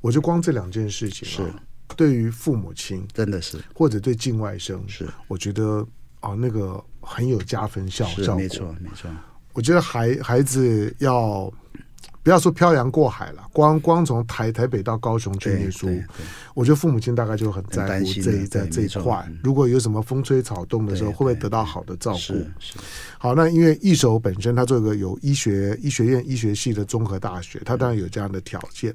[0.02, 1.42] 我就光这两件事情是。
[1.96, 3.58] 对于父母亲真的是。
[3.74, 5.88] 或者对境外生是，我觉得
[6.20, 9.10] 啊那个很有加分效效果，没错没错。
[9.54, 11.52] 我觉得孩孩子要。
[12.28, 15.88] 不要说漂洋过海了，光光从台台北到高雄去念书，
[16.54, 19.26] 我觉得父母亲大概就很在乎这一在这一块。
[19.42, 22.46] 如果有什么风吹草动的时候，会不会得到好的照顾？
[23.18, 28.94] 好，那因为一手本身它这个有医学医学院医学系的综合大学，它当然有这样的条件。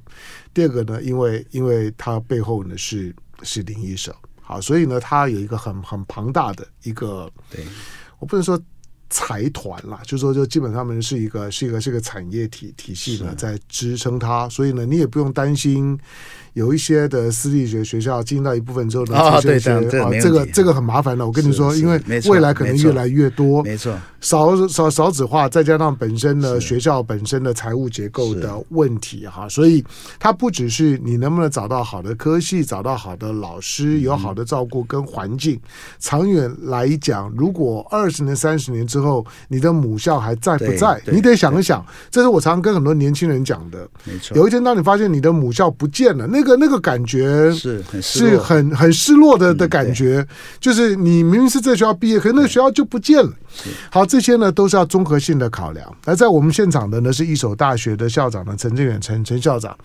[0.52, 7.64] 第二个呢，因为因为它背后呢是是林一手，好，所以呢它有一个很很庞大的一个，对
[8.18, 8.60] 我不能说。
[9.12, 15.96] 财团啦，就说就基本上们是一个是一个是一个产业体体系呢，在支撑它，所以呢，你也不用担心。
[16.54, 21.26] 有一些的私立学学校进到一部分之后呢，出现一些啊，这个这个很麻烦的。
[21.26, 29.82] 我跟你说，因为未来可能越来越多，没错，少少少子化，再加上本身的学校本身的财务结构的问题哈，所以
[30.18, 35.58] 它不只是你能不能找到好的科系，找到好的老师，有好的照顾跟环境。
[35.98, 41.00] 长远来讲，如果二十年、三十年之后，你的母校还在不在？
[41.06, 41.84] 你得想一想。
[42.10, 43.88] 这是我常跟很多年轻人讲的。
[44.04, 50.26] 没错，有一天当你发现你的母校不见了，那那个那个感觉是很是很很失落的的感觉，
[50.58, 53.30] 就是你明明是这学校毕业，可是那个学校就不见了。
[53.90, 55.96] 好，这些呢都是要综合性的考量。
[56.04, 59.76] 而在我们现场的呢是一所大学的校长呢陈正远陈陈校长。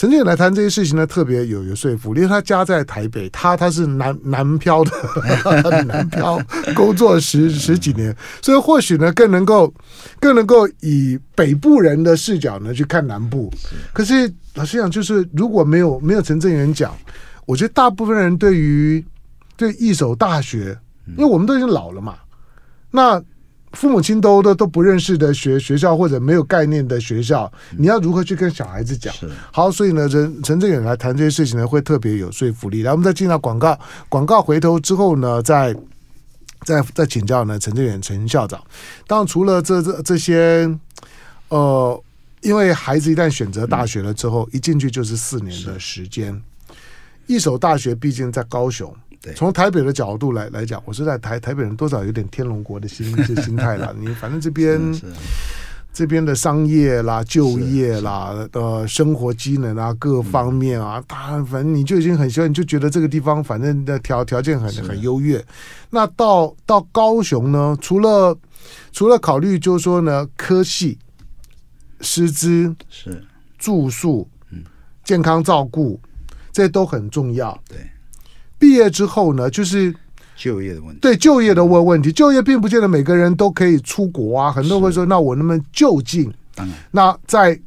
[0.00, 4.90] 陈建远来谈这些事情呢，特别有有说服力，因为他家在台北，他他是南南漂的，
[5.84, 6.40] 南漂
[6.74, 9.70] 工作十十几年，所以或许呢更能够
[10.18, 13.52] 更能够以北部人的视角呢去看南部。
[13.92, 16.96] 可是老实讲，就是如果没有没有陈正元讲，
[17.44, 19.04] 我觉得大部分人对于
[19.54, 20.74] 对一所大学，
[21.08, 22.14] 因为我们都已经老了嘛，
[22.90, 23.22] 那。
[23.72, 29.14] 父母亲都都都不认识的学学校或者没有概念的学校，你要如何去跟小孩子讲？
[29.52, 32.82] 好，所以呢，陈陈正远来谈这些事情呢，会特别有说服力。
[32.82, 33.78] 来，我们再进到广告，
[34.08, 35.72] 广告回头之后呢，再
[36.64, 38.60] 再再请教呢，陈正远陈校长。
[39.06, 40.68] 当然，除了这这这些，
[41.48, 42.02] 呃，
[42.42, 46.42] 因为孩子一旦选择大学了之后，一进去就是四年的时间。
[47.26, 48.92] 一所大学毕竟在高雄。
[49.36, 53.94] 从台北的角度来来讲，我是在台台北人多少有点天龙国的心心心态了。
[53.98, 54.80] 你反正这边
[55.92, 65.44] 这边的商业啦、就业啦、呃生活机能啊各方面啊，他反正你就已经很喜欢，你就觉得这个地方反正的条条件很很优越。
[65.90, 68.34] 那到到高雄呢，除了
[68.92, 70.98] 除了考虑就是说呢，科系、
[72.00, 73.22] 师资是
[73.58, 74.62] 住宿、嗯
[75.04, 76.00] 健康照顾，
[76.52, 77.60] 这都很重要。
[77.68, 77.78] 对。
[78.60, 79.92] 毕业之后呢，就是
[80.36, 81.00] 就业的问题。
[81.00, 84.52] 对就业的问问题，就业并不见得每个人都可以出国啊。
[84.52, 86.32] 很多人会说，那我能不能就近？
[86.90, 87.58] 那在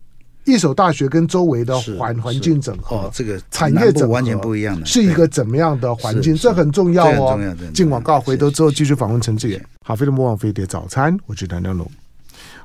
[0.45, 6.35] 一所大学跟周围的环环境整合，哦，这个产业整合完全不一样的，是一个怎么样的环境？
[6.35, 7.39] 这很重要哦。
[7.73, 9.65] 进广告，回头之后继续访问陈志远。
[9.83, 11.89] 好，飞碟魔王飞碟早餐，我是谭亮龙。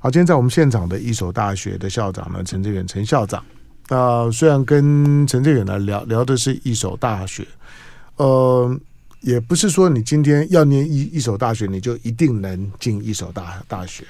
[0.00, 3.42] 好，今天在我们现场的一所大学的校长呢，陈志远陈校长。
[3.88, 7.46] 呃，虽然跟陈志远呢聊聊的是一所大学。
[8.18, 8.80] 呃，
[9.22, 14.04] 也不是说你今天要念一一所大学，你就一定能进一所大大学。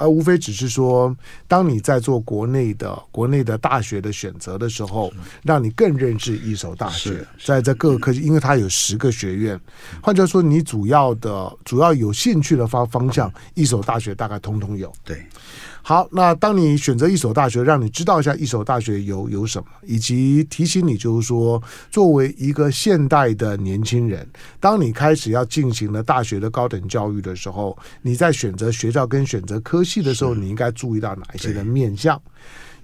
[0.00, 1.12] 而无非只是说，
[1.48, 9.60] 当你在做国内的国内的大学的选择的时候，让你更认识一所大学，在这各个科技，因为它有十个学院，
[10.00, 14.92] 换句话说，你主要的主要有兴趣的方方向，一所大学大概通通有。
[15.04, 15.20] 对。
[15.88, 24.28] 好，那当你选择一所大学，让你知道一下一所大学有有什么，以及提醒你，就是说，作为一个现代的年轻人，
[24.60, 32.20] 当你开始要进行了大学的高等教育的时候，你在选择学校跟选择科系的时候，你应该注意到哪一些的面向？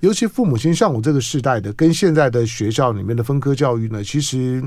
[0.00, 4.64] 尤其父母亲像我这个世代的，跟现在的学校里面的分科教育呢，其实。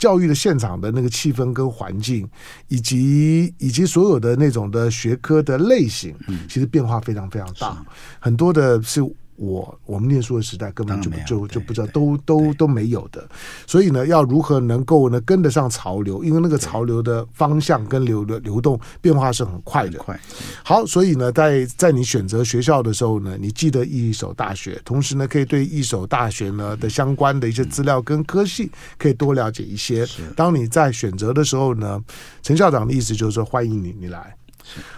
[0.00, 2.28] 教育的现场的那个气氛跟环境，
[2.66, 6.12] 以及以及所有的那种的学科的类型，
[6.48, 7.80] 其实变化非常非常大，
[8.18, 9.00] 很多的是。
[9.40, 13.26] 我我们念书的时代根本就就就不知道，都都都没有的。
[13.66, 16.22] 所以呢，要如何能够呢跟得上潮流？
[16.22, 19.98] 因为那个潮流的方向跟流的流动变化是很快的。
[19.98, 20.20] 快。
[20.62, 30.06] 好，所以呢，在在你选择学校的时候呢，你记得一所大学，同时呢，可以对一所大学呢的相关的一些资料跟科系可以多了解一些。
[30.36, 31.98] 当你在选择的时候呢，
[32.42, 34.36] 陈校长的意思就是说，欢迎你，你来。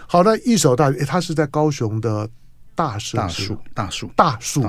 [0.05, 2.29] 好的，一所大学，它是在高雄的。
[2.75, 4.63] 大树，大树，大树，大树，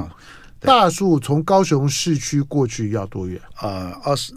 [0.60, 3.40] 大树从高雄市区过去要多远？
[3.60, 4.32] 呃，二十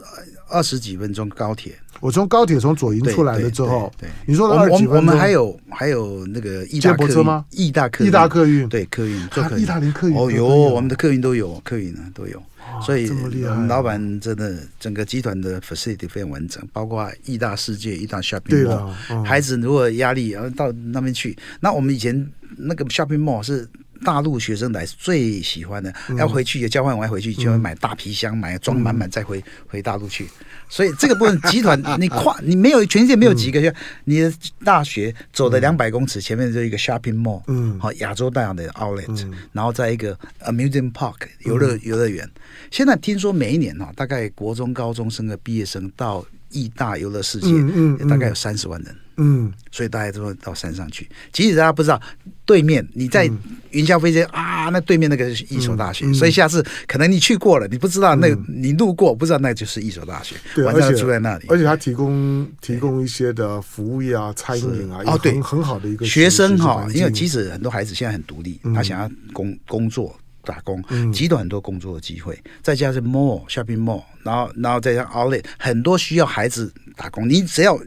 [0.49, 1.77] 二十几分钟高铁。
[1.99, 7.43] 我从高铁从左营出来了之后，对，你说二十几分钟，我们还有还有那个意大客车吗？
[7.49, 9.19] 意大客意大客运，对，客运，
[9.57, 12.41] 义大连客运哦，有我们的客运都有，客运呢都有。
[12.81, 19.23] 所以我们老板真的整个集团的 facility 非常完整，包括亿大世界、亿大 shopping mall。
[19.23, 22.31] 孩子如果压力，然后到那边去，那我们以前。
[22.59, 30.27] 那个 shopping mall 是大陆学生来最喜欢的，嗯、要回去交换完回去就会买大皮箱，嗯、买装满满再回回大陆去。
[30.69, 34.33] 所以这个部分集团，你跨 你没有全世界没有几个，像、嗯、你的
[34.65, 42.25] 大学走的两百公尺前面就一个 shopping mall，嗯，好亚洲大洋的 outlet，、嗯、然后在一个 amusement park 游乐游乐园。
[42.25, 48.95] 嗯、现在听说每一年哈，大概国中高中生的毕业生到义大游乐世界，嗯嗯、大概有三十万人。
[49.19, 51.09] 嗯，所以大家都会到山上去。
[51.33, 51.99] 即使大家不知道，
[52.45, 53.25] 对面你在
[53.71, 56.13] 云霄飞车啊，那对面那个是一所大学。
[56.13, 60.35] 所以下次可能你去过了，你不知道那你路过不知道那就是一所大学。
[60.53, 66.87] 对，晚上住在那里，而且他提供提供一些的服务业啊、餐饮啊，哦，对，很好的一个学生哈。
[66.93, 70.15] 因为即使很多孩子现在很独立，他想要工工作
[70.47, 70.81] 打工，
[71.11, 77.77] 集团很多工作的机会，再加上 mall shopping mall，然后然后再加上 outlet，很多需要孩子打工，你只要。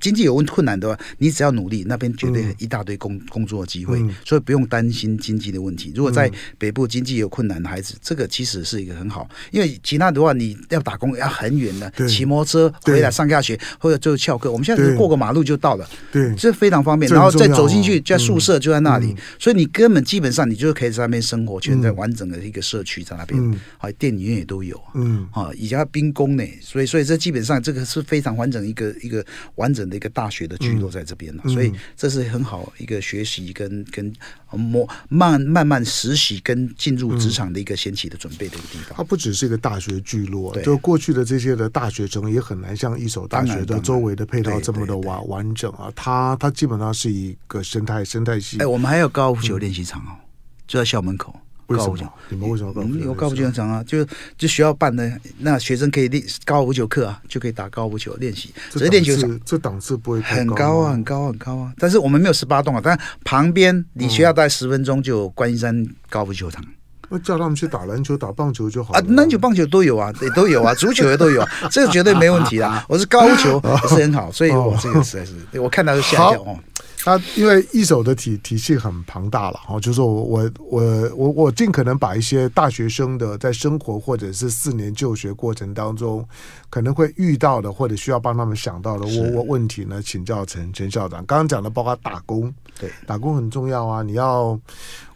[0.00, 5.92] 经济有问困难的话，你只要努力，那边绝对一大堆工工作机会，嗯、所以不用担心经济的问题。
[5.94, 14.50] 如果在北部经济有困难的孩子，这个其实是一个很好，因为其他的话你要打工要很远的，骑摩托车回来上下学或者就翘课。
[14.50, 17.10] 我们现在是过个马路就到了，对，这非常方便。
[17.12, 23.40] 然后再走进去，在宿舍就在那里，嗯、所以你根本基本上你就可以在那边生活，全在完整的一个社区在那边，
[23.78, 29.24] 好、嗯，电影院也都有，嗯，啊，以前兵工呢，所以所以这基本上这个是非常完整一个一个
[29.56, 34.12] 完整的一个大学的聚落在这边了，嗯、所以这是很好一个学习跟跟
[34.52, 38.94] 摸慢慢慢实习跟进入职场的一个先期的准备的一个地方。
[38.96, 45.92] 它不只是一个大学聚落，对就过去的这些的大学城也很难像一所大学的周围的配套这么的完完整啊。
[45.94, 48.58] 它它基本上是一个生态生态系。
[48.58, 50.24] 哎，我们还有高尔夫球练习场哦，嗯、
[50.66, 51.34] 就在校门口。
[51.68, 51.96] 为什么？
[52.28, 52.72] 你们为什么？
[52.74, 54.04] 我们有高尔夫球场啊，就
[54.36, 58.52] 就学校办的，那学生可以练高尔夫球课啊，就可以打高尔夫球练习。
[58.70, 61.72] 这练球场这档次不会很高啊，很高很高啊。
[61.78, 66.64] 但是我们没有十八栋啊，但旁边离学校大概十分钟就有观音山高尔夫球场。
[67.10, 69.00] 那叫他们去打篮球、打棒球就好了。
[69.00, 72.84] 啊，篮球、棒球都有啊，也都有啊， 足球也都有，这个绝对没问题啊。
[72.88, 76.58] 我是高尔夫球也是很好，所以我这个实在是我看到就吓一跳哦。
[77.04, 80.82] 他因为一手的体体系很庞大了，哈，就是说我我
[81.16, 86.26] 我我尽可能把一些大学生的在生活或者是四年就学过程当中
[86.68, 91.24] 可能会遇到的或者需要帮他们想到的问问问题呢，请教陈陈校长。
[91.26, 94.58] 刚刚讲的包括打工，对，打工很重要啊，你要。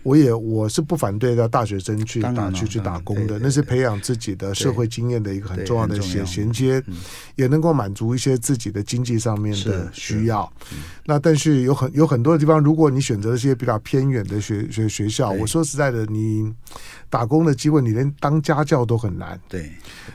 [0.03, 6.83] 我也我是不反对的大学生去打去去打工的，那是培养自己的社会经验的一个很重要的衔衔接，
[7.37, 10.51] 也能够满足一些自己的经济上面的需要。
[11.05, 16.53] 那但是有很有很多的地方，如果你选择一些比较偏远的学学学校，我说实在的，你
[17.09, 19.39] 打工的机会，你连当家教都很难。
[19.49, 19.71] 对。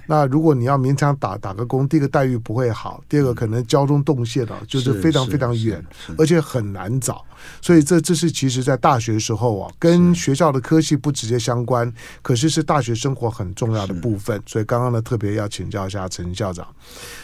[0.05, 5.85] 那如果你要勉强打打个工，第一个待遇不会好，第二个可能交通动线啊，就是非常非常远，
[6.17, 7.23] 而且很难找。
[7.61, 14.41] 所以这这是其实，在大学时候啊，跟学校的科系不直接相关，可是是大学生活很重要的部分。
[14.45, 16.67] 所以刚刚呢，特别要请教一下陈校长，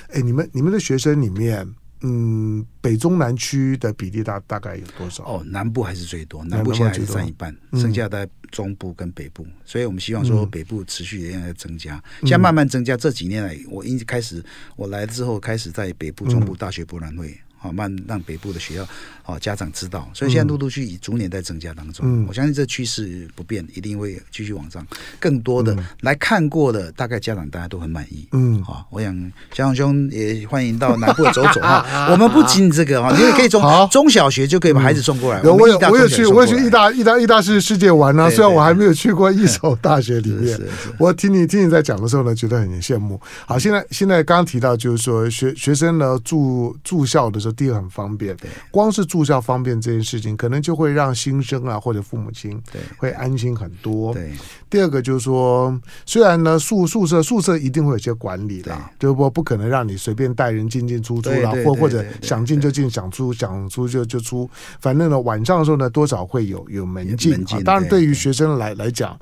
[0.10, 1.67] 哎，你们你们的学生里面，
[2.02, 5.23] 嗯，北中南区的比例大大概有多少？
[5.23, 9.46] 哦，南部还是最多，南部现在还是占一半，剩下在中部跟北部。
[9.63, 12.98] 所以我们希望说北部持续的在增加，现在慢慢增加。
[12.98, 14.44] 这几年来，我一开始
[14.75, 17.38] 我来之后，开始在北部、中部大学博览会。
[17.64, 18.86] 好，慢让北部的学校
[19.26, 22.06] 哦家长知道，所以现在陆陆续续逐年在增加当中。
[22.06, 24.86] 嗯，我相信这趋势不变，一定会继续往上。
[25.18, 28.28] 更多的来看过的，大概家长大家都很满意。
[28.34, 31.86] 嗯，好，我想小勇兄也欢迎到南部走走哈。
[32.12, 35.42] 我们不仅这个哈，你也可以从 中小学就可以把孩子送过来。
[35.44, 38.30] 我有我有去，我有去意大意大意大世世界玩呢。
[38.30, 40.60] 虽然我还没有去过一所大学里 面，
[41.00, 43.18] 我听你听你在讲的时候呢，觉得很羡慕。
[43.46, 47.52] 好，现在现在刚刚提到就是说学学生呢住住校的时候。
[47.54, 48.35] 第一很方便，
[48.71, 54.13] 光是住校方便这件事情，可能就会让新生啊或者父母亲对会安心很多。
[54.13, 54.31] 对，
[54.69, 64.49] 第二个就是说，虽然呢宿宿舍宿舍一定会有些管理的，就不不可能让你随便带人进进出出啦，或或者想进就进，想出想出就就出，
[64.79, 67.62] 反正呢晚上的时候呢多少会有有门禁啊。
[67.63, 69.17] 当然，对于学生来来讲，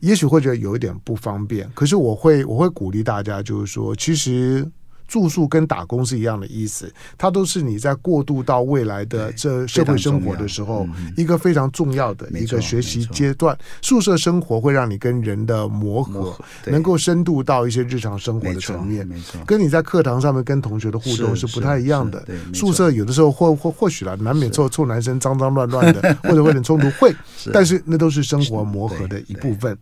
[0.00, 4.70] 也许会觉得有一点不方便，可是我会我会鼓励大家，就是说其实。
[5.06, 10.86] 住宿跟打工是一样的意思，它都是你在过渡到未来的这社会生活的时候，
[11.16, 13.56] 一个非常重要的一个学习阶段。
[13.82, 16.36] 宿舍生活会让你跟人的磨合，
[16.66, 19.06] 能够深度到一些日常生活的层面。
[19.06, 22.24] 没错，跟你在课堂上面跟同学的互动是不太一样的。
[22.52, 27.14] 宿舍有的时候或或或许啦，难免臭臭男生脏脏乱乱的， 或者会有点冲突，会，
[27.52, 29.76] 但是那都是生活磨合的一部分。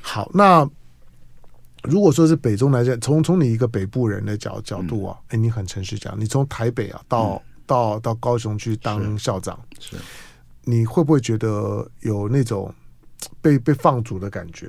[0.00, 0.68] 好，那。
[1.88, 10.02] 如果说是北中南线，从从你一个北部人的角角度啊，哎、嗯，你很诚实讲，你从台北啊到、嗯、到到高雄去当校长，是，是
[10.64, 12.72] 你会不会觉得有那种
[13.40, 14.68] 被被放逐的感觉？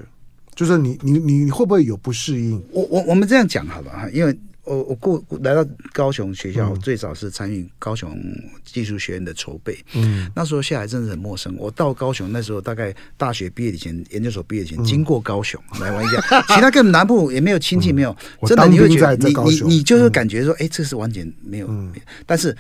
[0.55, 2.63] 就是你你你会不会有不适应？
[2.72, 4.39] 我我我们这样讲好了哈，因为。
[4.68, 8.20] 我我过来到高雄学校，最早是参与高雄
[8.65, 9.78] 技术学院的筹备。
[9.93, 11.55] 嗯，那时候下来真的很陌生。
[11.57, 16.22] 我到高雄那时候，大概大学毕业以前，研究所毕业以前，经过高雄 来玩一下，
[16.53, 18.15] 其他跟南部也没有亲戚，没有。
[18.45, 21.70] 真的，你会觉得你你你就是感觉说，哎，这是完全没有。
[22.26, 22.55] 但是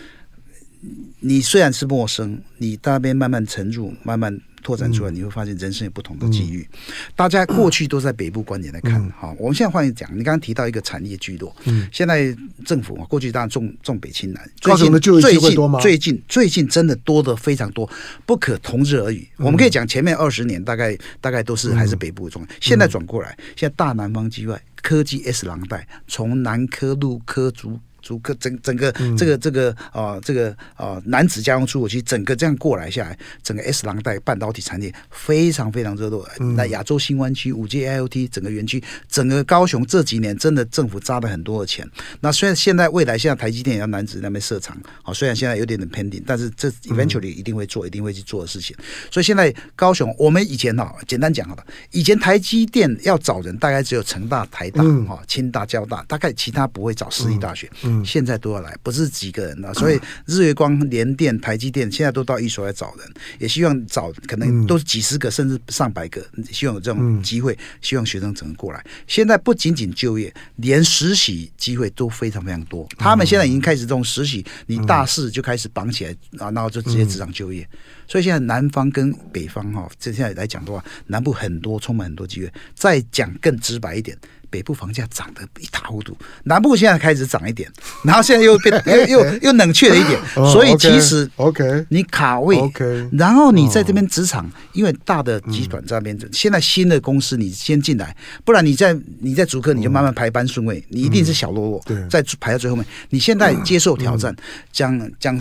[1.19, 4.39] 你虽然是陌生，你到那边慢慢沉入，慢慢。
[4.67, 6.67] 拓展出来，你会发现人生有不同的机遇。
[6.73, 6.79] 嗯、
[7.15, 17.89] 大家过去都在北部观点来看，哈、嗯，我们现在换一讲，你刚刚提到一个产业聚落，嗯，现在政府过去当然重重北轻南，最近最近最近最近真的多的非常多，
[18.25, 19.25] 不可同日而语。
[19.37, 27.79] 嗯、我们可以讲前面二十年大概大概都是还是北部重，嗯、现在转过来，现在大南方之外科技 S 廊带，从南科、陆科、竹。
[28.07, 36.25] 主科整整个这个这个啊这个啊南子家用出口其实整个这样过来下来，整个 S 廊带半导体产业非常非常热络。
[36.55, 41.85] 那亚洲新湾区五 G IoT 整个园区，整个高雄这几年真的政府砸了很多的钱。
[42.21, 48.73] 那虽然现在未来现在台积电也要南子那边设厂，好，虽然现在有点点 pending，但是这 eventually 一定会做，一定会去做的事情。
[49.11, 57.69] 所以现在高雄，我们以前哈简单讲好了，以前台积电要找人，大概只有成大、台大、哈清大、交大，大概其他不会找私立大学。
[58.05, 68.83] 现在都要来，不是几个人了，所以日月光、联电、台积电现在都到一所来找人，也希望找可能都是几十个甚至上百个，希望有这种机会，希望学生整个过来。
[69.07, 72.87] 现在不仅仅就业，连实习机会都非常非常多。
[72.97, 77.67] 他们现在已经开始这种实习，你大四就开始绑起来啊，然后就直接职场就业。
[78.07, 82.51] 所以现在南方跟北方哈，这现在来讲的话，南部很多充满很多机会。
[82.73, 84.17] 再讲更直白一点。
[84.49, 87.71] 北部房价涨得一塌糊涂，南部现在开始涨一点，
[88.03, 90.19] 然后现在又变 又又又冷却了一点，
[90.51, 102.85] 所以其实 OK，你卡位，OK，然后你在这边职场，因为大的集团在那边，现在新的公司你先进来，不然你在你在主科你就慢慢排班顺位，你一定是小啰啰，对，再排到最后面。
[103.09, 104.35] 你现在接受挑战，
[104.71, 105.37] 讲讲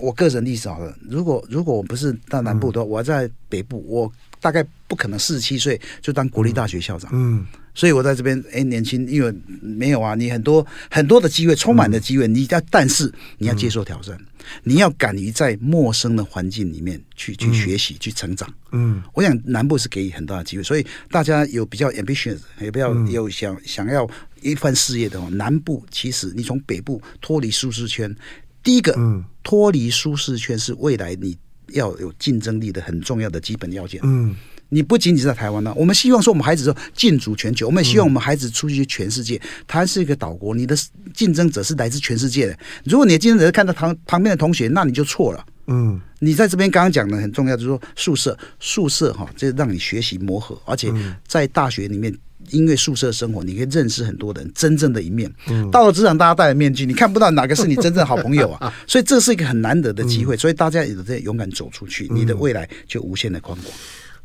[0.00, 7.44] 我个人历史好了，如果如果我不是到南部的话，我在北部，我大概不可能四十七岁就当国立大学校长，嗯。
[7.74, 14.16] 所以我在这边，哎，年轻，因为没有啊，你很多很多的机会，充满的机会，你要，但是你要接受挑战，
[14.62, 18.48] 你要敢于在陌生的环境里面去去学习、去成长。
[18.70, 24.08] 嗯，我想南部是给予很大的机会，所以大家有比较 ambitious，也比较有想想要
[24.40, 28.14] 一番事业的话，南部其实你从北部脱离舒适圈，
[28.62, 28.94] 第一个，
[29.42, 31.36] 脱离舒适圈是未来你
[31.72, 34.00] 要有竞争力的很重要的基本要件。
[34.04, 34.36] 嗯。
[34.74, 39.40] 你不仅仅是在台湾呢，我们希望说我们孩子说进驻全球，我们也希望我们孩子出去全世界。
[39.68, 40.76] 台湾是一个岛国，你的
[41.14, 42.58] 竞争者是来自全世界的。
[42.84, 45.46] 如果你的竞争者是看到旁旁边的同学，那你就错了。
[45.68, 50.92] 嗯，你在这边刚刚讲的很重要，就是说宿舍宿舍哈，这让你学习磨合，而且
[51.24, 52.12] 在大学里面
[52.50, 55.32] 因为宿舍生活，你可以认识很多人真正的一面。
[55.48, 58.74] 嗯、到了职场，大家戴着面具，你看不到哪个是你真正好朋友啊。
[58.88, 63.72] 所以这是一个很难得的机会，嗯、所以大家也在勇敢走出去，你的未来就无限的宽广。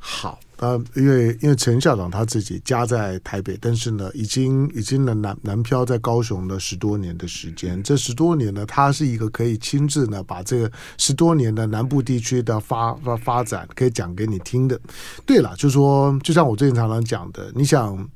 [0.02, 7.84] 好，呃，因为因为陈校长他自己家在台北，但是呢，已经已经呢南南漂在高雄了十多年的时间。
[7.84, 14.80] 这十多年呢，他是一个可以亲自呢把这个十多年的南部地区的发发发展可以讲给你听的。
[15.26, 18.10] 对了，就说就像我最近常常讲的，你想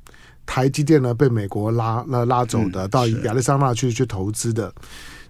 [0.45, 4.73] 台积电呢被美国拉拉拉走的，嗯、到亚利桑那去去投资的。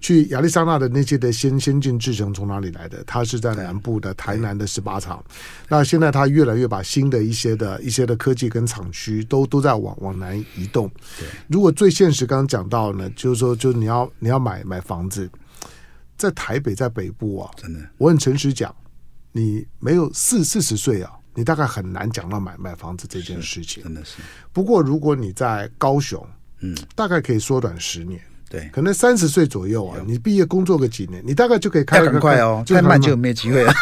[0.03, 3.01] 去亚利桑那的那些的先先进制程从哪里来的？
[3.07, 5.23] 它是在南部的台南的十八厂。
[5.69, 10.91] 那现在它越来越把新的一些的一些的科技跟厂区都都在往往南移动。
[11.17, 15.29] 对，如果最现实，刚刚讲到呢，就是说，就是你要你要买买房子，
[16.17, 18.75] 在台北在北部啊，真的，我很诚实讲，
[19.31, 23.81] 你没有四四十岁啊，你大概很难讲到买买房子这件事情。
[23.81, 24.17] 真的是。
[24.51, 26.27] 不过如果你在高雄，
[26.59, 28.21] 嗯，大概可以缩短十年。
[28.53, 32.03] 对，可能三十岁左右啊，你毕业工作个几年，你大概就可以开。
[32.03, 33.73] 很快哦，太慢就没有机会了。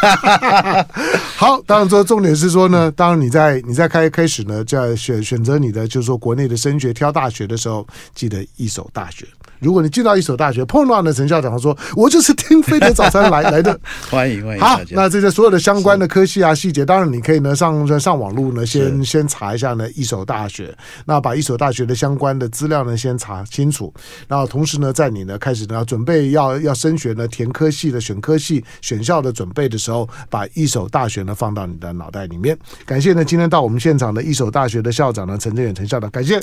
[1.36, 9.26] 好，当然说重点是说呢，当你在你在开开始呢，在选选择你的就是说国内的升学挑大学的时候，记得一所大学。
[9.62, 13.78] 如果你进到一所大学，碰到的陈校长说：“我就是听飞碟早餐来来的。
[14.10, 14.60] ”欢迎欢迎。
[14.60, 23.94] 好，那这些所有的相关的科系啊细节，当然你可以呢上上网路呢先先查一下呢一所大学，那把一所大学的相关的资料呢先查清楚，
[24.26, 32.58] 然后同时呢在你呢开始呢准备要要升学呢填科系的选科系选校的准备的时候，把一所大学呢放到你的脑袋里面。
[32.84, 36.40] 感谢呢今天到我们现场的一所大学的校长呢陈振远陈校长，感谢。